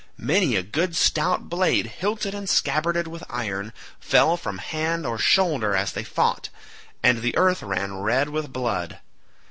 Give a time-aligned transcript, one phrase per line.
[0.17, 5.75] Many a good stout blade hilted and scabbarded with iron, fell from hand or shoulder
[5.75, 6.49] as they fought,
[7.03, 8.97] and the earth ran red with blood.